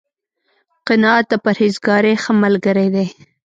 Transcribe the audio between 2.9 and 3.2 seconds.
دی